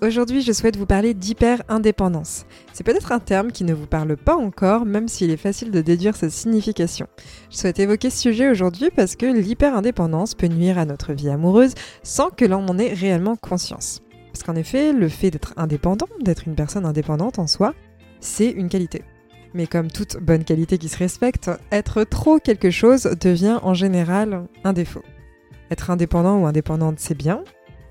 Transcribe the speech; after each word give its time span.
Aujourd'hui, 0.00 0.42
je 0.42 0.52
souhaite 0.52 0.76
vous 0.76 0.86
parler 0.86 1.12
d'hyper-indépendance. 1.12 2.46
C'est 2.72 2.84
peut-être 2.84 3.10
un 3.10 3.18
terme 3.18 3.50
qui 3.50 3.64
ne 3.64 3.74
vous 3.74 3.88
parle 3.88 4.16
pas 4.16 4.36
encore, 4.36 4.86
même 4.86 5.08
s'il 5.08 5.30
est 5.30 5.36
facile 5.36 5.72
de 5.72 5.80
déduire 5.80 6.14
sa 6.14 6.30
signification. 6.30 7.08
Je 7.50 7.56
souhaite 7.56 7.80
évoquer 7.80 8.08
ce 8.08 8.20
sujet 8.20 8.48
aujourd'hui 8.48 8.90
parce 8.94 9.16
que 9.16 9.26
l'hyper-indépendance 9.26 10.36
peut 10.36 10.46
nuire 10.46 10.78
à 10.78 10.84
notre 10.84 11.14
vie 11.14 11.30
amoureuse 11.30 11.74
sans 12.04 12.30
que 12.30 12.44
l'on 12.44 12.64
en 12.68 12.78
ait 12.78 12.94
réellement 12.94 13.34
conscience. 13.34 14.02
Parce 14.32 14.44
qu'en 14.44 14.54
effet, 14.54 14.92
le 14.92 15.08
fait 15.08 15.32
d'être 15.32 15.52
indépendant, 15.56 16.06
d'être 16.20 16.46
une 16.46 16.54
personne 16.54 16.86
indépendante 16.86 17.40
en 17.40 17.48
soi, 17.48 17.74
c'est 18.20 18.50
une 18.50 18.68
qualité. 18.68 19.02
Mais 19.52 19.66
comme 19.66 19.90
toute 19.90 20.18
bonne 20.18 20.44
qualité 20.44 20.78
qui 20.78 20.88
se 20.88 20.98
respecte, 20.98 21.50
être 21.72 22.04
trop 22.04 22.38
quelque 22.38 22.70
chose 22.70 23.10
devient 23.20 23.58
en 23.64 23.74
général 23.74 24.46
un 24.62 24.72
défaut. 24.72 25.02
Être 25.72 25.90
indépendant 25.90 26.38
ou 26.38 26.46
indépendante, 26.46 27.00
c'est 27.00 27.16
bien, 27.16 27.42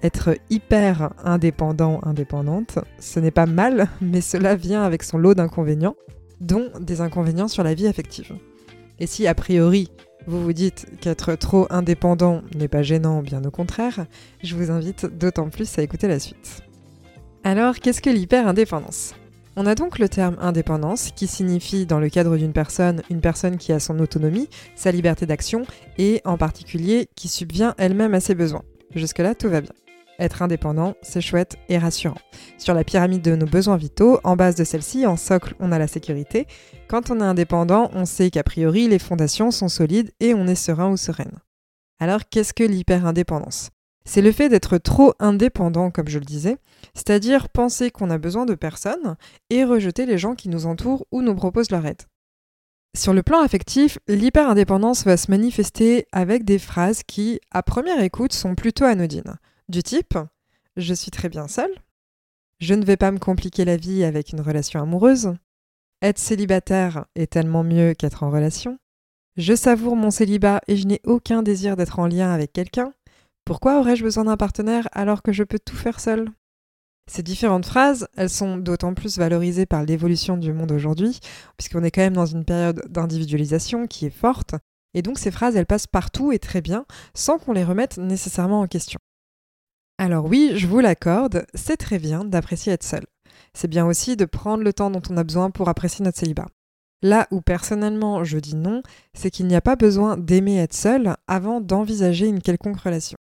être 0.03 0.37
hyper 0.49 1.13
indépendant, 1.23 1.99
indépendante, 2.03 2.79
ce 2.99 3.19
n'est 3.19 3.31
pas 3.31 3.45
mal, 3.45 3.89
mais 4.01 4.21
cela 4.21 4.55
vient 4.55 4.83
avec 4.83 5.03
son 5.03 5.17
lot 5.17 5.33
d'inconvénients, 5.33 5.95
dont 6.39 6.69
des 6.79 7.01
inconvénients 7.01 7.47
sur 7.47 7.63
la 7.63 7.73
vie 7.73 7.87
affective. 7.87 8.35
Et 8.99 9.07
si 9.07 9.27
a 9.27 9.35
priori 9.35 9.89
vous 10.27 10.43
vous 10.43 10.53
dites 10.53 10.87
qu'être 10.99 11.35
trop 11.35 11.67
indépendant 11.69 12.41
n'est 12.53 12.67
pas 12.67 12.83
gênant, 12.83 13.21
bien 13.21 13.43
au 13.45 13.51
contraire, 13.51 14.05
je 14.43 14.55
vous 14.55 14.71
invite 14.71 15.05
d'autant 15.05 15.49
plus 15.49 15.79
à 15.79 15.81
écouter 15.81 16.09
la 16.09 16.19
suite. 16.19 16.61
Alors, 17.45 17.75
qu'est-ce 17.75 18.01
que 18.01 18.09
l'hyper-indépendance? 18.09 19.15
On 19.55 19.65
a 19.65 19.73
donc 19.73 19.99
le 19.99 20.09
terme 20.09 20.35
indépendance 20.41 21.11
qui 21.15 21.27
signifie 21.27 21.85
dans 21.85 21.99
le 21.99 22.09
cadre 22.09 22.35
d'une 22.35 22.51
personne 22.51 23.01
une 23.09 23.21
personne 23.21 23.57
qui 23.57 23.71
a 23.71 23.79
son 23.79 23.99
autonomie, 23.99 24.49
sa 24.75 24.91
liberté 24.91 25.25
d'action 25.25 25.65
et 25.97 26.21
en 26.25 26.37
particulier 26.37 27.07
qui 27.15 27.29
subvient 27.29 27.73
elle-même 27.77 28.13
à 28.13 28.19
ses 28.19 28.35
besoins. 28.35 28.63
Jusque-là, 28.93 29.33
tout 29.33 29.49
va 29.49 29.61
bien. 29.61 29.71
Être 30.19 30.41
indépendant, 30.41 30.95
c'est 31.03 31.21
chouette 31.21 31.57
et 31.69 31.77
rassurant. 31.77 32.17
Sur 32.57 32.73
la 32.73 32.83
pyramide 32.83 33.21
de 33.21 33.35
nos 33.35 33.45
besoins 33.45 33.77
vitaux, 33.77 34.19
en 34.23 34.35
base 34.35 34.55
de 34.55 34.63
celle-ci, 34.63 35.05
en 35.05 35.15
socle, 35.15 35.53
on 35.59 35.71
a 35.71 35.77
la 35.77 35.87
sécurité. 35.87 36.47
Quand 36.87 37.11
on 37.11 37.19
est 37.19 37.23
indépendant, 37.23 37.91
on 37.93 38.05
sait 38.05 38.31
qu'a 38.31 38.43
priori, 38.43 38.87
les 38.87 38.97
fondations 38.97 39.51
sont 39.51 39.67
solides 39.67 40.11
et 40.19 40.33
on 40.33 40.47
est 40.47 40.55
serein 40.55 40.89
ou 40.89 40.97
sereine. 40.97 41.37
Alors, 41.99 42.21
qu'est-ce 42.29 42.53
que 42.53 42.63
l'hyper-indépendance? 42.63 43.69
C'est 44.05 44.23
le 44.23 44.31
fait 44.31 44.49
d'être 44.49 44.79
trop 44.79 45.13
indépendant, 45.19 45.91
comme 45.91 46.07
je 46.07 46.17
le 46.17 46.25
disais, 46.25 46.57
c'est-à-dire 46.95 47.49
penser 47.49 47.91
qu'on 47.91 48.09
a 48.09 48.17
besoin 48.17 48.45
de 48.45 48.55
personne 48.55 49.17
et 49.51 49.65
rejeter 49.65 50.07
les 50.07 50.17
gens 50.17 50.33
qui 50.33 50.49
nous 50.49 50.65
entourent 50.65 51.05
ou 51.11 51.21
nous 51.21 51.35
proposent 51.35 51.71
leur 51.71 51.85
aide. 51.85 52.03
Sur 52.95 53.13
le 53.13 53.21
plan 53.21 53.41
affectif, 53.41 53.99
l'hyper-indépendance 54.07 55.03
va 55.03 55.17
se 55.17 55.29
manifester 55.29 56.07
avec 56.11 56.43
des 56.43 56.57
phrases 56.57 57.03
qui, 57.03 57.39
à 57.51 57.61
première 57.61 58.01
écoute, 58.01 58.33
sont 58.33 58.55
plutôt 58.55 58.85
anodines 58.85 59.37
du 59.69 59.83
type 59.83 60.17
Je 60.77 60.93
suis 60.93 61.11
très 61.11 61.29
bien 61.29 61.47
seule. 61.47 61.73
Je 62.59 62.73
ne 62.73 62.85
vais 62.85 62.97
pas 62.97 63.11
me 63.11 63.19
compliquer 63.19 63.65
la 63.65 63.77
vie 63.77 64.03
avec 64.03 64.31
une 64.31 64.41
relation 64.41 64.81
amoureuse. 64.81 65.35
Être 66.01 66.19
célibataire 66.19 67.05
est 67.15 67.31
tellement 67.31 67.63
mieux 67.63 67.93
qu'être 67.93 68.23
en 68.23 68.31
relation. 68.31 68.79
Je 69.35 69.55
savoure 69.55 69.95
mon 69.95 70.09
célibat 70.09 70.61
et 70.67 70.77
je 70.77 70.87
n'ai 70.87 71.01
aucun 71.03 71.43
désir 71.43 71.75
d'être 71.75 71.99
en 71.99 72.07
lien 72.07 72.31
avec 72.31 72.53
quelqu'un. 72.53 72.93
Pourquoi 73.45 73.79
aurais-je 73.79 74.03
besoin 74.03 74.25
d'un 74.25 74.37
partenaire 74.37 74.87
alors 74.91 75.21
que 75.21 75.31
je 75.31 75.43
peux 75.43 75.59
tout 75.59 75.75
faire 75.75 75.99
seul 75.99 76.29
Ces 77.09 77.23
différentes 77.23 77.65
phrases, 77.65 78.07
elles 78.15 78.29
sont 78.29 78.57
d'autant 78.57 78.93
plus 78.93 79.17
valorisées 79.17 79.65
par 79.65 79.83
l'évolution 79.83 80.37
du 80.37 80.53
monde 80.53 80.71
aujourd'hui, 80.71 81.19
puisqu'on 81.57 81.83
est 81.83 81.91
quand 81.91 82.01
même 82.01 82.13
dans 82.13 82.25
une 82.25 82.45
période 82.45 82.83
d'individualisation 82.89 83.87
qui 83.87 84.07
est 84.07 84.11
forte, 84.11 84.55
et 84.93 85.01
donc 85.01 85.19
ces 85.19 85.31
phrases, 85.31 85.55
elles 85.55 85.67
passent 85.67 85.87
partout 85.87 86.31
et 86.31 86.39
très 86.39 86.61
bien, 86.61 86.85
sans 87.13 87.37
qu'on 87.37 87.53
les 87.53 87.63
remette 87.63 87.97
nécessairement 87.97 88.61
en 88.61 88.67
question. 88.67 88.99
Alors 89.99 90.25
oui, 90.25 90.51
je 90.55 90.67
vous 90.67 90.79
l'accorde, 90.79 91.47
c'est 91.55 91.77
très 91.77 91.97
bien 91.97 92.23
d'apprécier 92.23 92.71
être 92.71 92.83
seul. 92.83 93.03
C'est 93.53 93.67
bien 93.67 93.85
aussi 93.85 94.15
de 94.15 94.25
prendre 94.25 94.63
le 94.63 94.71
temps 94.73 94.91
dont 94.91 95.01
on 95.09 95.17
a 95.17 95.23
besoin 95.23 95.49
pour 95.49 95.69
apprécier 95.69 96.05
notre 96.05 96.19
célibat. 96.19 96.47
Là 97.01 97.27
où 97.31 97.41
personnellement 97.41 98.23
je 98.23 98.37
dis 98.37 98.55
non, 98.55 98.83
c'est 99.13 99.31
qu'il 99.31 99.47
n'y 99.47 99.55
a 99.55 99.61
pas 99.61 99.75
besoin 99.75 100.17
d'aimer 100.17 100.57
être 100.57 100.73
seul 100.73 101.15
avant 101.27 101.61
d'envisager 101.61 102.27
une 102.27 102.41
quelconque 102.41 102.79
relation. 102.79 103.17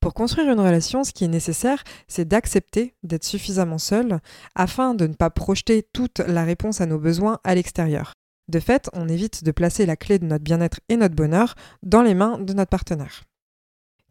Pour 0.00 0.14
construire 0.14 0.50
une 0.50 0.60
relation, 0.60 1.04
ce 1.04 1.12
qui 1.12 1.24
est 1.24 1.28
nécessaire, 1.28 1.82
c'est 2.08 2.26
d'accepter 2.26 2.94
d'être 3.02 3.24
suffisamment 3.24 3.78
seul 3.78 4.20
afin 4.54 4.94
de 4.94 5.06
ne 5.06 5.14
pas 5.14 5.30
projeter 5.30 5.86
toute 5.92 6.20
la 6.20 6.44
réponse 6.44 6.80
à 6.80 6.86
nos 6.86 6.98
besoins 6.98 7.38
à 7.44 7.54
l'extérieur. 7.54 8.14
De 8.48 8.60
fait, 8.60 8.88
on 8.94 9.08
évite 9.08 9.44
de 9.44 9.50
placer 9.50 9.84
la 9.84 9.96
clé 9.96 10.18
de 10.18 10.24
notre 10.24 10.42
bien-être 10.42 10.80
et 10.88 10.96
notre 10.96 11.14
bonheur 11.14 11.54
dans 11.82 12.02
les 12.02 12.14
mains 12.14 12.38
de 12.38 12.52
notre 12.52 12.70
partenaire. 12.70 13.22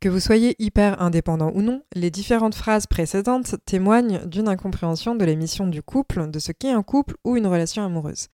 Que 0.01 0.07
vous 0.07 0.21
soyez 0.21 0.55
hyper 0.59 1.01
indépendant 1.01 1.51
ou 1.53 1.61
non, 1.61 1.83
les 1.93 2.09
différentes 2.09 2.55
phrases 2.55 2.87
précédentes 2.87 3.55
témoignent 3.65 4.25
d'une 4.25 4.47
incompréhension 4.47 5.13
de 5.13 5.25
la 5.25 5.35
mission 5.35 5.67
du 5.67 5.83
couple, 5.83 6.31
de 6.31 6.39
ce 6.39 6.53
qu'est 6.53 6.71
un 6.71 6.83
couple 6.83 7.15
ou 7.25 7.35
une 7.35 7.47
relation 7.47 7.83
amoureuse. 7.83 8.29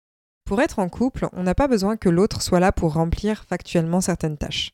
Pour 0.44 0.60
être 0.60 0.80
en 0.80 0.88
couple, 0.88 1.28
on 1.32 1.44
n'a 1.44 1.54
pas 1.54 1.68
besoin 1.68 1.96
que 1.96 2.08
l'autre 2.08 2.42
soit 2.42 2.58
là 2.58 2.72
pour 2.72 2.94
remplir 2.94 3.44
factuellement 3.44 4.00
certaines 4.00 4.38
tâches. 4.38 4.72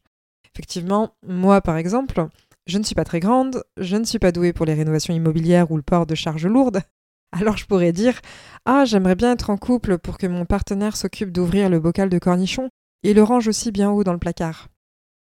Effectivement, 0.50 1.14
moi 1.26 1.60
par 1.60 1.76
exemple, 1.76 2.26
je 2.66 2.78
ne 2.78 2.84
suis 2.84 2.94
pas 2.94 3.04
très 3.04 3.20
grande, 3.20 3.64
je 3.76 3.96
ne 3.96 4.04
suis 4.04 4.18
pas 4.18 4.32
douée 4.32 4.54
pour 4.54 4.64
les 4.64 4.72
rénovations 4.72 5.12
immobilières 5.12 5.70
ou 5.70 5.76
le 5.76 5.82
port 5.82 6.06
de 6.06 6.14
charges 6.14 6.46
lourdes. 6.46 6.80
Alors 7.32 7.58
je 7.58 7.66
pourrais 7.66 7.92
dire 7.92 8.18
Ah, 8.64 8.86
j'aimerais 8.86 9.14
bien 9.14 9.32
être 9.32 9.50
en 9.50 9.58
couple 9.58 9.98
pour 9.98 10.16
que 10.16 10.26
mon 10.26 10.46
partenaire 10.46 10.96
s'occupe 10.96 11.32
d'ouvrir 11.32 11.68
le 11.68 11.80
bocal 11.80 12.08
de 12.08 12.18
cornichons 12.18 12.70
et 13.02 13.12
le 13.12 13.22
range 13.22 13.46
aussi 13.46 13.72
bien 13.72 13.90
haut 13.90 14.04
dans 14.04 14.14
le 14.14 14.18
placard. 14.18 14.68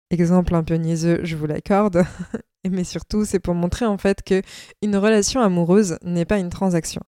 Exemple 0.09 0.55
un 0.55 0.63
peu 0.63 0.75
niaiseux, 0.75 1.19
je 1.23 1.35
vous 1.35 1.47
l'accorde, 1.47 2.03
mais 2.69 2.83
surtout 2.83 3.25
c'est 3.25 3.39
pour 3.39 3.55
montrer 3.55 3.85
en 3.85 3.97
fait 3.97 4.23
que 4.23 4.41
une 4.81 4.95
relation 4.95 5.41
amoureuse 5.41 5.97
n'est 6.03 6.25
pas 6.25 6.39
une 6.39 6.49
transaction. 6.49 7.01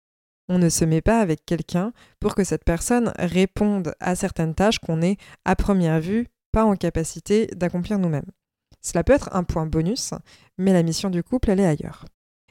On 0.49 0.57
ne 0.57 0.69
se 0.69 0.83
met 0.83 1.01
pas 1.01 1.21
avec 1.21 1.45
quelqu'un 1.45 1.93
pour 2.19 2.35
que 2.35 2.43
cette 2.43 2.65
personne 2.65 3.13
réponde 3.17 3.93
à 3.99 4.15
certaines 4.15 4.55
tâches 4.55 4.79
qu'on 4.79 5.01
est 5.01 5.17
à 5.45 5.55
première 5.55 6.01
vue 6.01 6.27
pas 6.51 6.65
en 6.65 6.75
capacité 6.75 7.47
d'accomplir 7.55 7.99
nous-mêmes. 7.99 8.31
Cela 8.81 9.03
peut 9.03 9.13
être 9.13 9.29
un 9.33 9.43
point 9.43 9.65
bonus, 9.65 10.13
mais 10.57 10.73
la 10.73 10.83
mission 10.83 11.09
du 11.09 11.23
couple, 11.23 11.51
elle 11.51 11.59
est 11.59 11.67
ailleurs. 11.67 12.05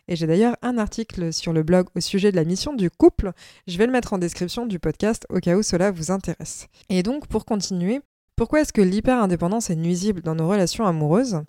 Et 0.06 0.16
j'ai 0.16 0.26
d'ailleurs 0.26 0.56
un 0.62 0.78
article 0.78 1.32
sur 1.32 1.53
le 1.53 1.62
blog 1.62 1.88
au 1.94 2.00
sujet 2.00 2.30
de 2.30 2.36
la 2.36 2.44
mission 2.44 2.72
du 2.72 2.91
couple. 2.91 3.32
Je 3.66 3.76
vais 3.76 3.86
le 3.86 3.92
mettre 3.92 4.15
en 4.15 4.19
description 4.19 4.66
du 4.66 4.78
podcast 4.78 5.26
au 5.28 5.38
cas 5.38 5.56
où 5.56 5.62
cela 5.62 5.91
vous 5.91 6.10
intéresse. 6.10 6.69
Et 6.88 7.03
donc, 7.03 7.26
pour 7.26 7.44
continuer, 7.44 8.00
pourquoi 8.38 8.60
est-ce 8.60 8.72
que 8.72 8.81
l'hyper-indépendance 8.81 9.69
est 9.69 9.76
nuisible 9.76 10.22
dans 10.22 10.37
nos 10.37 10.49
relations 10.49 10.87
amoureuses? 10.87 11.43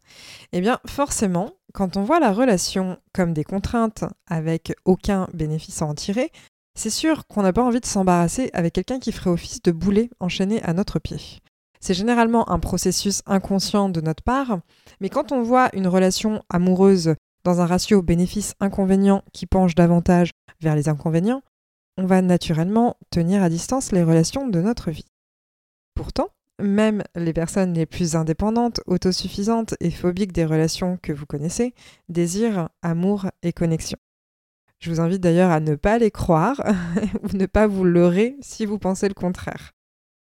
Eh 0.54 0.60
bien, 0.60 0.80
forcément, 0.88 1.52
quand 1.72 1.98
on 1.98 2.04
voit 2.04 2.20
la 2.20 2.34
relation 2.34 2.98
comme 3.14 3.32
des 3.32 3.44
contraintes 3.44 4.06
avec 4.26 4.74
aucun 4.86 5.28
bénéfice 5.32 5.84
à 5.84 5.86
en 5.86 5.94
tirer, 5.94 6.32
c'est 6.76 6.90
sûr 6.90 7.28
qu'on 7.28 7.44
n'a 7.44 7.54
pas 7.54 7.64
envie 7.64 7.80
de 7.80 7.86
s'embarrasser 7.86 8.50
avec 8.54 8.74
quelqu'un 8.74 8.98
qui 8.98 9.12
ferait 9.12 9.30
office 9.30 9.62
de 9.62 9.72
boulet 9.72 10.10
enchaîné 10.20 10.64
à 10.64 10.74
notre 10.74 10.98
pied. 10.98 11.20
C'est 11.80 11.94
généralement 11.94 12.50
un 12.50 12.58
processus 12.58 13.22
inconscient 13.28 13.90
de 13.90 14.02
notre 14.02 14.24
part, 14.24 14.60
mais 15.00 15.10
quand 15.10 15.32
on 15.32 15.44
voit 15.44 15.70
une 15.74 15.88
relation 15.88 16.44
amoureuse 16.50 17.14
dans 17.44 17.62
un 17.62 17.68
ratio 17.68 18.02
bénéfice-inconvénient 18.02 19.24
qui 19.32 19.46
penche 19.46 19.76
davantage 19.76 20.32
vers 20.60 20.76
les 20.76 20.90
inconvénients, 20.90 21.44
on 21.98 22.08
va 22.08 22.24
naturellement 22.24 22.98
tenir 23.12 23.44
à 23.44 23.50
distance 23.50 23.92
les 23.92 24.04
relations 24.04 24.48
de 24.48 24.60
notre 24.60 24.90
vie. 24.90 25.06
Pourtant, 25.94 26.30
même 26.60 27.04
les 27.16 27.34
personnes 27.34 27.74
les 27.74 27.86
plus 27.86 28.16
indépendantes, 28.16 28.82
autosuffisantes 28.86 29.76
et 29.80 29.92
phobiques 29.92 30.34
des 30.34 30.46
relations 30.46 30.98
que 31.02 31.14
vous 31.14 31.26
connaissez 31.26 31.74
désirent 32.10 32.70
amour 32.82 33.28
et 33.44 33.54
connexion. 33.54 33.98
Je 34.80 34.90
vous 34.90 35.02
invite 35.02 35.22
d'ailleurs 35.22 35.52
à 35.52 35.60
ne 35.60 35.76
pas 35.76 35.98
les 35.98 36.12
croire 36.12 36.62
ou 37.24 37.36
ne 37.36 37.46
pas 37.46 37.68
vous 37.68 37.84
leurrer 37.84 38.38
si 38.42 38.66
vous 38.66 38.80
pensez 38.80 39.08
le 39.08 39.14
contraire. 39.14 39.72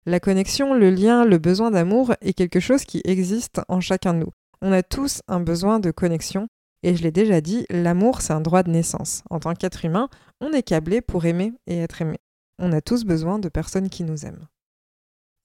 La 0.06 0.20
connexion, 0.20 0.74
le 0.74 0.90
lien, 0.90 1.26
le 1.26 1.38
besoin 1.38 1.72
d'amour 1.72 2.14
est 2.22 2.34
quelque 2.34 2.60
chose 2.60 2.84
qui 2.84 3.02
existe 3.06 3.62
en 3.68 3.80
chacun 3.80 4.14
de 4.14 4.20
nous. 4.20 4.32
On 4.62 4.72
a 4.72 4.84
tous 4.84 5.22
un 5.28 5.40
besoin 5.40 5.80
de 5.80 5.92
connexion 5.92 6.48
et 6.84 6.96
je 6.96 7.04
l'ai 7.04 7.12
déjà 7.12 7.40
dit, 7.40 7.66
l'amour 7.70 8.22
c'est 8.22 8.34
un 8.34 8.42
droit 8.42 8.64
de 8.64 8.72
naissance. 8.72 9.24
En 9.30 9.40
tant 9.40 9.54
qu'être 9.54 9.86
humain, 9.86 10.10
on 10.40 10.52
est 10.52 10.64
câblé 10.64 11.02
pour 11.02 11.26
aimer 11.26 11.54
et 11.68 11.78
être 11.78 12.02
aimé. 12.02 12.18
On 12.60 12.72
a 12.74 12.82
tous 12.82 13.06
besoin 13.06 13.40
de 13.40 13.48
personnes 13.48 13.90
qui 13.90 14.04
nous 14.04 14.26
aiment. 14.26 14.48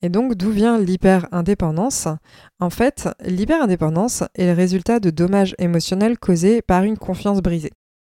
Et 0.02 0.08
donc 0.08 0.34
d'où 0.34 0.50
vient 0.50 0.78
l'hyper-indépendance? 0.78 2.08
En 2.60 2.70
fait, 2.70 3.08
l'hyper-indépendance 3.24 4.24
est 4.34 4.46
le 4.46 4.52
résultat 4.52 5.00
de 5.00 5.10
dommages 5.10 5.54
émotionnels 5.58 6.18
causés 6.18 6.62
par 6.62 6.82
une 6.82 6.98
confiance 6.98 7.40
brisée. 7.40 7.72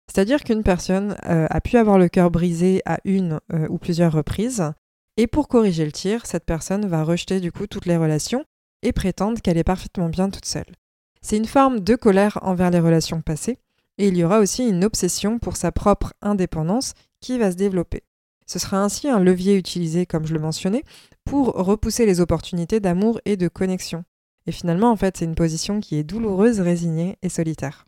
C'est-à-dire 0.08 0.44
qu'une 0.44 0.64
personne 0.64 1.16
euh, 1.28 1.48
a 1.50 1.62
pu 1.62 1.78
avoir 1.78 1.98
le 1.98 2.10
cœur 2.10 2.32
brisé 2.32 2.82
à 2.86 3.00
une 3.06 3.40
euh, 3.54 3.68
ou 3.70 3.78
plusieurs 3.78 4.12
reprises, 4.12 4.74
et 5.18 5.28
pour 5.28 5.48
corriger 5.48 5.86
le 5.86 5.92
tir, 5.92 6.26
cette 6.26 6.46
personne 6.46 6.88
va 6.88 7.04
rejeter 7.04 7.40
du 7.40 7.52
coup 7.52 7.68
toutes 7.68 7.86
les 7.86 7.98
relations 7.98 8.46
et 8.82 8.94
prétendre 8.94 9.42
qu'elle 9.42 9.58
est 9.58 9.64
parfaitement 9.64 10.10
bien 10.10 10.30
toute 10.30 10.46
seule. 10.46 10.74
C'est 11.22 11.38
une 11.38 11.46
forme 11.46 11.82
de 11.82 11.96
colère 11.96 12.40
envers 12.42 12.72
les 12.72 12.80
relations 12.80 13.22
passées, 13.22 13.60
et 13.98 14.08
il 14.08 14.18
y 14.18 14.24
aura 14.24 14.40
aussi 14.40 14.68
une 14.68 14.86
obsession 14.86 15.38
pour 15.38 15.58
sa 15.58 15.72
propre 15.72 16.14
indépendance 16.22 16.94
qui 17.20 17.38
va 17.38 17.52
se 17.52 17.58
développer. 17.58 18.04
Ce 18.50 18.58
sera 18.58 18.84
ainsi 18.84 19.08
un 19.08 19.20
levier 19.20 19.56
utilisé, 19.56 20.08
comme 20.08 20.26
je 20.26 20.34
le 20.34 20.40
mentionnais, 20.40 20.84
pour 21.24 21.54
repousser 21.54 22.08
les 22.08 22.20
opportunités 22.20 22.80
d'amour 22.80 23.22
et 23.26 23.38
de 23.38 23.48
connexion. 23.48 24.06
Et 24.48 24.52
finalement, 24.52 24.90
en 24.90 24.96
fait, 24.96 25.18
c'est 25.18 25.26
une 25.26 25.36
position 25.36 25.80
qui 25.80 25.98
est 25.98 26.04
douloureuse, 26.04 26.60
résignée 26.60 27.20
et 27.22 27.30
solitaire. 27.30 27.86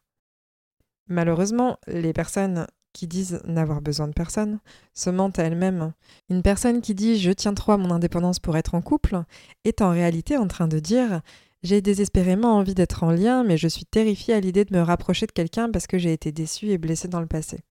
Malheureusement, 1.07 1.79
les 1.87 2.13
personnes 2.13 2.67
qui 2.93 3.07
disent 3.07 3.41
n'avoir 3.45 3.81
besoin 3.81 4.07
de 4.07 4.13
personne 4.13 4.59
se 4.93 5.09
mentent 5.09 5.39
à 5.39 5.45
elles-mêmes. 5.45 5.93
Une 6.29 6.43
personne 6.43 6.81
qui 6.81 6.93
dit 6.93 7.19
je 7.19 7.31
tiens 7.31 7.55
trop 7.55 7.71
à 7.71 7.77
mon 7.77 7.89
indépendance 7.89 8.37
pour 8.37 8.55
être 8.55 8.75
en 8.75 8.81
couple 8.81 9.23
est 9.63 9.81
en 9.81 9.89
réalité 9.89 10.37
en 10.37 10.47
train 10.47 10.67
de 10.67 10.77
dire 10.77 11.21
j'ai 11.63 11.81
désespérément 11.81 12.55
envie 12.55 12.75
d'être 12.75 13.03
en 13.03 13.09
lien, 13.09 13.43
mais 13.43 13.57
je 13.57 13.67
suis 13.67 13.85
terrifiée 13.85 14.35
à 14.35 14.39
l'idée 14.39 14.65
de 14.65 14.75
me 14.75 14.83
rapprocher 14.83 15.25
de 15.25 15.31
quelqu'un 15.31 15.71
parce 15.71 15.87
que 15.87 15.97
j'ai 15.97 16.13
été 16.13 16.31
déçue 16.31 16.67
et 16.67 16.77
blessée 16.77 17.07
dans 17.07 17.21
le 17.21 17.27
passé. 17.27 17.61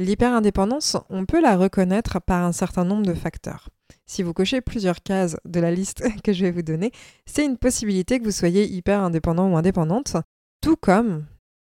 L'hyper-indépendance, 0.00 0.96
on 1.10 1.26
peut 1.26 1.42
la 1.42 1.58
reconnaître 1.58 2.22
par 2.22 2.42
un 2.42 2.52
certain 2.52 2.86
nombre 2.86 3.04
de 3.04 3.12
facteurs. 3.12 3.68
Si 4.06 4.22
vous 4.22 4.32
cochez 4.32 4.62
plusieurs 4.62 5.02
cases 5.02 5.36
de 5.44 5.60
la 5.60 5.70
liste 5.70 6.02
que 6.24 6.32
je 6.32 6.42
vais 6.42 6.52
vous 6.52 6.62
donner, 6.62 6.90
c'est 7.26 7.44
une 7.44 7.58
possibilité 7.58 8.18
que 8.18 8.24
vous 8.24 8.30
soyez 8.30 8.64
hyper 8.64 9.02
indépendant 9.02 9.52
ou 9.52 9.58
indépendante, 9.58 10.16
tout 10.62 10.76
comme, 10.76 11.26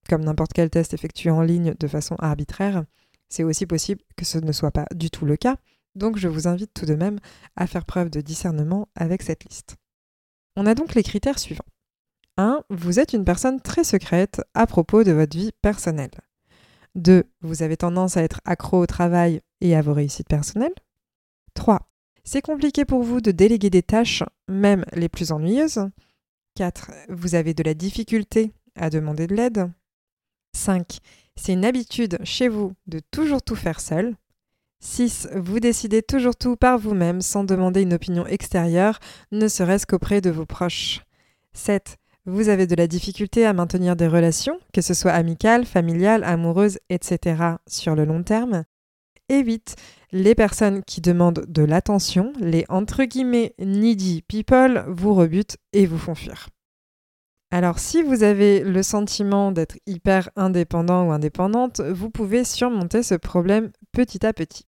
comme 0.09 0.25
n'importe 0.25 0.51
quel 0.51 0.69
test 0.69 0.93
effectué 0.93 1.29
en 1.29 1.41
ligne 1.41 1.73
de 1.79 1.87
façon 1.87 2.15
arbitraire, 2.19 2.83
c'est 3.29 3.45
aussi 3.45 3.65
possible 3.65 4.01
que 4.17 4.25
ce 4.25 4.39
ne 4.39 4.51
soit 4.51 4.71
pas 4.71 4.87
du 4.93 5.09
tout 5.09 5.23
le 5.23 5.37
cas, 5.37 5.55
donc 5.95 6.17
je 6.17 6.27
vous 6.27 6.49
invite 6.49 6.73
tout 6.73 6.85
de 6.85 6.95
même 6.95 7.19
à 7.55 7.65
faire 7.65 7.85
preuve 7.85 8.09
de 8.09 8.19
discernement 8.19 8.89
avec 8.95 9.21
cette 9.21 9.45
liste. 9.45 9.77
On 10.57 10.65
a 10.65 10.75
donc 10.75 10.95
les 10.95 11.03
critères 11.03 11.39
suivants. 11.39 11.63
1. 12.35 12.61
Vous 12.71 12.99
êtes 12.99 13.13
une 13.13 13.23
personne 13.23 13.61
très 13.61 13.85
secrète 13.85 14.41
à 14.53 14.67
propos 14.67 15.05
de 15.05 15.13
votre 15.13 15.37
vie 15.37 15.53
personnelle. 15.61 16.11
2. 16.97 17.23
Vous 17.41 17.63
avez 17.63 17.77
tendance 17.77 18.17
à 18.17 18.23
être 18.23 18.41
accro 18.45 18.81
au 18.81 18.85
travail 18.85 19.41
et 19.61 19.75
à 19.75 19.81
vos 19.81 19.93
réussites 19.93 20.27
personnelles. 20.27 20.73
3. 21.53 21.89
C'est 22.23 22.41
compliqué 22.41 22.83
pour 22.83 23.03
vous 23.03 23.21
de 23.21 23.31
déléguer 23.31 23.69
des 23.69 23.83
tâches, 23.83 24.23
même 24.47 24.83
les 24.93 25.09
plus 25.09 25.31
ennuyeuses. 25.31 25.89
4. 26.55 26.91
Vous 27.09 27.35
avez 27.35 27.53
de 27.53 27.63
la 27.63 27.73
difficulté 27.73 28.51
à 28.75 28.89
demander 28.89 29.27
de 29.27 29.35
l'aide. 29.35 29.71
5. 30.53 30.97
C'est 31.35 31.53
une 31.53 31.65
habitude 31.65 32.17
chez 32.23 32.47
vous 32.47 32.73
de 32.87 32.99
toujours 33.11 33.41
tout 33.41 33.55
faire 33.55 33.79
seul. 33.79 34.15
6. 34.79 35.29
Vous 35.35 35.59
décidez 35.59 36.01
toujours 36.01 36.35
tout 36.35 36.55
par 36.55 36.77
vous-même 36.77 37.21
sans 37.21 37.43
demander 37.43 37.81
une 37.81 37.93
opinion 37.93 38.25
extérieure, 38.25 38.99
ne 39.31 39.47
serait-ce 39.47 39.85
qu'auprès 39.85 40.21
de 40.21 40.29
vos 40.29 40.45
proches. 40.45 41.01
7 41.53 41.97
vous 42.27 42.49
avez 42.49 42.67
de 42.67 42.75
la 42.75 42.87
difficulté 42.87 43.45
à 43.45 43.53
maintenir 43.53 43.95
des 43.95 44.07
relations, 44.07 44.59
que 44.73 44.81
ce 44.81 44.93
soit 44.93 45.11
amicales, 45.11 45.65
familiales, 45.65 46.25
amoureuses, 46.25 46.77
etc., 46.89 47.55
sur 47.67 47.95
le 47.95 48.05
long 48.05 48.21
terme. 48.21 48.65
Et 49.29 49.39
8. 49.39 49.75
Les 50.11 50.35
personnes 50.35 50.83
qui 50.83 51.01
demandent 51.01 51.45
de 51.47 51.63
l'attention, 51.63 52.33
les 52.39 52.65
entre 52.69 53.05
guillemets 53.05 53.55
needy 53.59 54.21
people, 54.21 54.85
vous 54.87 55.13
rebutent 55.13 55.57
et 55.73 55.85
vous 55.85 55.97
font 55.97 56.15
fuir. 56.15 56.49
Alors 57.49 57.79
si 57.79 58.03
vous 58.03 58.23
avez 58.23 58.61
le 58.61 58.83
sentiment 58.83 59.53
d'être 59.53 59.77
hyper 59.85 60.29
indépendant 60.35 61.07
ou 61.07 61.11
indépendante, 61.11 61.79
vous 61.79 62.09
pouvez 62.09 62.43
surmonter 62.43 63.03
ce 63.03 63.15
problème 63.15 63.71
petit 63.93 64.25
à 64.25 64.33
petit. 64.33 64.65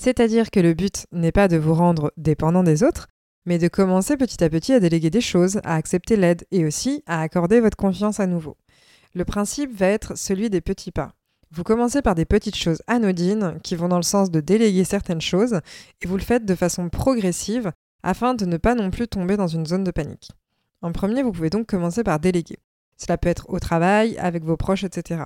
C'est-à-dire 0.00 0.50
que 0.50 0.60
le 0.60 0.74
but 0.74 1.06
n'est 1.12 1.32
pas 1.32 1.48
de 1.48 1.56
vous 1.56 1.74
rendre 1.74 2.12
dépendant 2.16 2.62
des 2.62 2.84
autres, 2.84 3.08
mais 3.46 3.58
de 3.58 3.68
commencer 3.68 4.16
petit 4.16 4.42
à 4.42 4.50
petit 4.50 4.72
à 4.72 4.80
déléguer 4.80 5.10
des 5.10 5.20
choses, 5.20 5.60
à 5.64 5.74
accepter 5.74 6.16
l'aide 6.16 6.46
et 6.50 6.64
aussi 6.64 7.02
à 7.06 7.20
accorder 7.20 7.60
votre 7.60 7.76
confiance 7.76 8.20
à 8.20 8.26
nouveau. 8.26 8.56
Le 9.14 9.24
principe 9.24 9.72
va 9.76 9.86
être 9.86 10.16
celui 10.16 10.50
des 10.50 10.60
petits 10.60 10.90
pas. 10.90 11.14
Vous 11.50 11.62
commencez 11.62 12.02
par 12.02 12.16
des 12.16 12.24
petites 12.24 12.56
choses 12.56 12.82
anodines 12.88 13.60
qui 13.62 13.76
vont 13.76 13.88
dans 13.88 13.96
le 13.96 14.02
sens 14.02 14.30
de 14.30 14.40
déléguer 14.40 14.84
certaines 14.84 15.20
choses 15.20 15.60
et 16.02 16.06
vous 16.06 16.16
le 16.16 16.22
faites 16.22 16.44
de 16.44 16.54
façon 16.54 16.88
progressive 16.88 17.70
afin 18.02 18.34
de 18.34 18.44
ne 18.44 18.56
pas 18.56 18.74
non 18.74 18.90
plus 18.90 19.06
tomber 19.06 19.36
dans 19.36 19.46
une 19.46 19.66
zone 19.66 19.84
de 19.84 19.92
panique. 19.92 20.30
En 20.82 20.90
premier, 20.92 21.22
vous 21.22 21.32
pouvez 21.32 21.50
donc 21.50 21.66
commencer 21.66 22.02
par 22.02 22.18
déléguer. 22.18 22.58
Cela 22.96 23.18
peut 23.18 23.28
être 23.28 23.48
au 23.48 23.58
travail, 23.60 24.18
avec 24.18 24.44
vos 24.44 24.56
proches, 24.56 24.84
etc. 24.84 25.22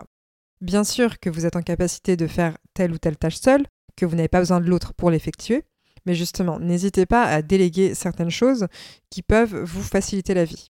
Bien 0.61 0.85
sûr 0.85 1.19
que 1.19 1.31
vous 1.31 1.47
êtes 1.47 1.57
en 1.57 1.63
capacité 1.63 2.17
de 2.17 2.27
faire 2.27 2.57
telle 2.75 2.93
ou 2.93 2.99
telle 2.99 3.17
tâche 3.17 3.37
seule, 3.37 3.67
que 3.97 4.07
vous 4.07 4.15
n'avez 4.15 4.29
pas 4.29 4.41
besoin 4.41 4.61
de 4.61 4.69
l'autre 4.69 4.95
pour 4.95 5.11
l'effectuer, 5.11 5.65
mais 6.09 6.15
justement, 6.15 6.59
n'hésitez 6.59 7.05
pas 7.05 7.25
à 7.25 7.43
déléguer 7.43 7.95
certaines 7.95 8.31
choses 8.31 8.67
qui 9.11 9.23
peuvent 9.23 9.63
vous 9.63 9.83
faciliter 9.83 10.33
la 10.33 10.47
vie. 10.47 10.69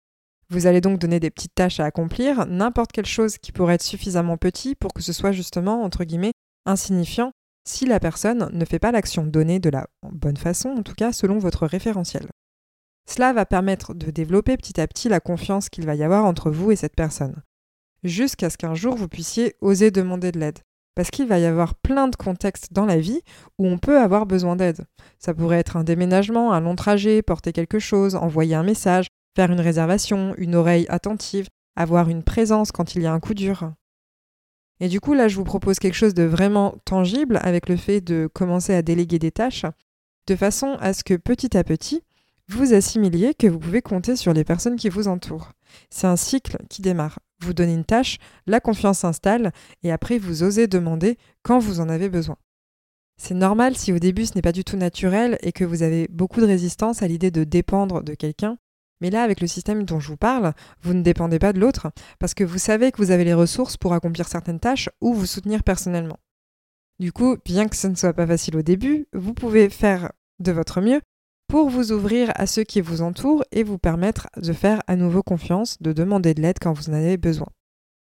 Vous 0.50 0.68
allez 0.68 0.80
donc 0.80 1.00
donner 1.00 1.20
des 1.20 1.32
petites 1.32 1.56
tâches 1.56 1.80
à 1.80 1.86
accomplir, 1.86 2.46
n'importe 2.46 2.92
quelle 2.92 3.08
chose 3.08 3.40
qui 3.40 3.52
pourrait 3.52 3.74
être 3.74 3.82
suffisamment 3.82 4.38
petit 4.38 4.76
pour 4.76 4.94
que 4.94 5.02
ce 5.02 5.12
soit 5.12 5.32
justement, 5.32 5.82
entre 5.82 6.04
guillemets, 6.04 6.34
insignifiant 6.68 7.32
si 7.68 7.88
la 7.88 8.00
personne 8.00 8.48
ne 8.54 8.66
fait 8.66 8.78
pas 8.78 8.92
l'action 8.92 9.26
donnée 9.26 9.60
de 9.60 9.72
la 9.72 9.88
bonne 10.12 10.38
façon, 10.38 10.70
en 10.70 10.84
tout 10.84 10.94
cas 10.94 11.12
selon 11.12 11.40
votre 11.40 11.66
référentiel. 11.66 12.28
Cela 13.10 13.34
va 13.34 13.48
permettre 13.48 13.96
de 13.96 14.12
développer 14.12 14.56
petit 14.56 14.80
à 14.80 14.88
petit 14.88 15.10
la 15.10 15.20
confiance 15.20 15.70
qu'il 15.70 15.88
va 15.88 15.96
y 15.96 16.04
avoir 16.04 16.26
entre 16.26 16.52
vous 16.52 16.70
et 16.72 16.76
cette 16.76 16.96
personne, 16.96 17.42
jusqu'à 18.04 18.52
ce 18.52 18.58
qu'un 18.58 18.76
jour 18.76 18.96
vous 18.96 19.08
puissiez 19.08 19.56
oser 19.62 19.90
demander 19.90 20.32
de 20.32 20.40
l'aide. 20.40 20.60
Parce 20.96 21.10
qu'il 21.10 21.28
va 21.28 21.40
y 21.40 21.46
avoir 21.46 21.76
plein 21.76 22.08
de 22.08 22.16
contextes 22.16 22.72
dans 22.72 22.86
la 22.86 23.00
vie 23.00 23.22
où 23.58 23.68
on 23.68 23.78
peut 23.78 24.00
avoir 24.00 24.26
besoin 24.26 24.56
d'aide. 24.56 24.86
Ça 25.20 25.34
pourrait 25.34 25.60
être 25.60 25.78
un 25.78 25.84
déménagement, 25.84 26.54
un 26.54 26.62
long 26.62 26.76
trajet, 26.76 27.22
porter 27.22 27.52
quelque 27.52 27.80
chose, 27.80 28.16
envoyer 28.16 28.56
un 28.56 28.64
message, 28.64 29.08
faire 29.36 29.52
une 29.52 29.62
réservation, 29.62 30.36
une 30.38 30.56
oreille 30.56 30.86
attentive, 30.90 31.48
avoir 31.76 32.10
une 32.10 32.24
présence 32.24 32.72
quand 32.72 32.96
il 32.96 33.02
y 33.02 33.08
a 33.08 33.14
un 33.14 33.20
coup 33.20 33.34
dur. 33.34 33.72
Et 34.80 34.88
du 34.88 35.00
coup, 35.00 35.14
là, 35.14 35.28
je 35.28 35.36
vous 35.36 35.44
propose 35.44 35.80
quelque 35.80 35.96
chose 35.96 36.14
de 36.14 36.24
vraiment 36.24 36.76
tangible 36.86 37.40
avec 37.42 37.70
le 37.70 37.78
fait 37.78 38.02
de 38.02 38.30
commencer 38.32 38.74
à 38.74 38.82
déléguer 38.82 39.20
des 39.20 39.32
tâches, 39.32 39.66
de 40.28 40.36
façon 40.36 40.78
à 40.80 40.94
ce 40.94 41.04
que 41.04 41.16
petit 41.16 41.58
à 41.58 41.64
petit, 41.64 42.04
vous 42.50 42.74
assimiliez 42.74 43.34
que 43.34 43.48
vous 43.48 43.60
pouvez 43.60 43.82
compter 43.82 44.16
sur 44.16 44.34
les 44.34 44.44
personnes 44.44 44.76
qui 44.76 44.90
vous 44.90 45.08
entourent. 45.08 45.52
C'est 45.90 46.08
un 46.08 46.18
cycle 46.18 46.58
qui 46.70 46.82
démarre. 46.82 47.20
Vous 47.42 47.54
donnez 47.54 47.74
une 47.74 47.86
tâche, 47.86 48.18
la 48.48 48.60
confiance 48.60 49.00
s'installe 49.00 49.52
et 49.84 49.92
après 49.92 50.18
vous 50.18 50.44
osez 50.44 50.68
demander 50.68 51.18
quand 51.42 51.60
vous 51.60 51.80
en 51.80 51.90
avez 51.90 52.10
besoin. 52.10 52.38
C'est 53.18 53.34
normal 53.34 53.76
si 53.76 53.94
au 53.94 54.00
début 54.00 54.26
ce 54.26 54.34
n'est 54.36 54.42
pas 54.42 54.52
du 54.52 54.64
tout 54.64 54.78
naturel 54.78 55.38
et 55.42 55.52
que 55.52 55.64
vous 55.64 55.84
avez 55.84 56.08
beaucoup 56.10 56.42
de 56.42 56.46
résistance 56.46 57.02
à 57.02 57.08
l'idée 57.08 57.32
de 57.32 57.44
dépendre 57.44 58.04
de 58.04 58.16
quelqu'un. 58.16 58.58
Mais 59.02 59.10
là, 59.10 59.24
avec 59.24 59.42
le 59.42 59.48
système 59.48 59.84
dont 59.84 60.00
je 60.00 60.08
vous 60.08 60.18
parle, 60.18 60.54
vous 60.82 60.94
ne 60.94 61.02
dépendez 61.02 61.38
pas 61.38 61.52
de 61.54 61.60
l'autre 61.60 61.92
parce 62.20 62.34
que 62.34 62.44
vous 62.44 62.58
savez 62.58 62.92
que 62.92 62.98
vous 62.98 63.12
avez 63.12 63.26
les 63.26 63.34
ressources 63.34 63.78
pour 63.78 63.94
accomplir 63.94 64.28
certaines 64.28 64.60
tâches 64.60 64.90
ou 65.02 65.14
vous 65.14 65.26
soutenir 65.26 65.64
personnellement. 65.64 66.18
Du 67.00 67.12
coup, 67.12 67.38
bien 67.44 67.68
que 67.68 67.76
ce 67.76 67.88
ne 67.88 67.96
soit 67.96 68.14
pas 68.14 68.28
facile 68.28 68.56
au 68.56 68.62
début, 68.62 69.08
vous 69.14 69.34
pouvez 69.34 69.70
faire 69.70 70.12
de 70.40 70.52
votre 70.52 70.80
mieux 70.80 71.02
pour 71.54 71.70
vous 71.70 71.92
ouvrir 71.92 72.32
à 72.34 72.48
ceux 72.48 72.64
qui 72.64 72.82
vous 72.82 73.04
entourent 73.04 73.44
et 73.52 73.62
vous 73.62 73.78
permettre 73.78 74.28
de 74.38 74.54
faire 74.54 74.82
à 74.88 74.96
nouveau 74.96 75.22
confiance, 75.22 75.80
de 75.84 75.94
demander 75.94 76.34
de 76.34 76.42
l'aide 76.42 76.58
quand 76.60 76.74
vous 76.74 76.90
en 76.90 76.94
avez 76.94 77.16
besoin. 77.16 77.46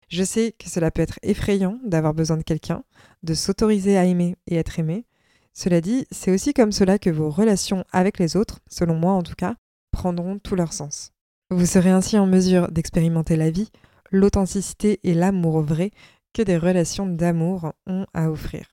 Je 0.07 0.23
sais 0.23 0.55
que 0.57 0.69
cela 0.69 0.91
peut 0.91 1.01
être 1.01 1.19
effrayant 1.23 1.77
d'avoir 1.83 2.13
besoin 2.13 2.37
de 2.37 2.43
quelqu'un, 2.43 2.85
de 3.21 3.33
s'autoriser 3.33 3.97
à 3.97 4.05
aimer 4.05 4.37
et 4.47 4.55
être 4.55 4.79
aimé. 4.79 5.05
Cela 5.53 5.81
dit, 5.81 6.05
c'est 6.09 6.31
aussi 6.31 6.53
comme 6.53 6.71
cela 6.71 6.97
que 6.97 7.09
vos 7.09 7.29
relations 7.29 7.83
avec 7.91 8.17
les 8.17 8.37
autres, 8.37 8.61
selon 8.69 8.95
moi 8.95 9.11
en 9.11 9.23
tout 9.23 9.35
cas, 9.35 9.55
prendront 9.91 10.39
tout 10.39 10.55
leur 10.55 10.71
sens. 10.71 11.11
Vous 11.49 11.65
serez 11.65 11.89
ainsi 11.89 12.17
en 12.17 12.25
mesure 12.25 12.71
d'expérimenter 12.71 13.35
la 13.35 13.51
vie, 13.51 13.71
l'authenticité 14.09 15.01
et 15.03 15.13
l'amour 15.13 15.59
vrai 15.63 15.91
que 16.33 16.43
des 16.43 16.57
relations 16.57 17.07
d'amour 17.07 17.73
ont 17.87 18.05
à 18.13 18.31
offrir. 18.31 18.72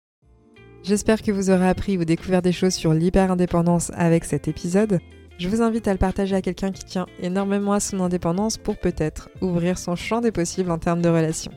J'espère 0.83 1.23
que 1.23 1.31
vous 1.31 1.51
aurez 1.51 1.69
appris 1.69 1.99
ou 1.99 2.05
découvert 2.05 2.43
des 2.43 2.53
choses 2.53 2.75
sur 2.75 2.95
l'hyper-indépendance 2.95 3.93
avec 3.95 4.25
cet 4.25 4.49
épisode. 4.49 5.01
Je 5.39 5.49
vous 5.49 5.63
invite 5.63 5.89
à 5.89 5.93
le 5.93 5.99
partager 5.99 6.35
à 6.37 6.43
quelqu'un 6.43 6.73
qui 6.73 6.85
tient 6.85 7.07
énormément 7.21 7.73
à 7.73 7.81
son 7.81 8.01
indépendance 8.01 8.57
pour 8.57 8.77
peut-être 8.79 9.31
ouvrir 9.41 9.79
son 9.79 9.97
champ 9.97 10.21
des 10.21 10.33
possibles 10.33 10.71
en 10.71 10.79
termes 10.79 11.03
de 11.03 11.09
relations. 11.09 11.53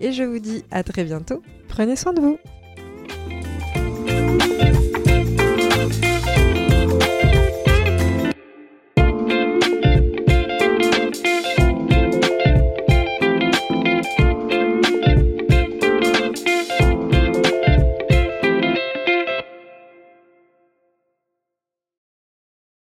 Et 0.00 0.12
je 0.12 0.22
vous 0.22 0.38
dis 0.38 0.64
à 0.70 0.82
très 0.82 1.04
bientôt. 1.04 1.42
Prenez 1.68 1.96
soin 1.96 2.12
de 2.12 2.20
vous. 2.20 2.38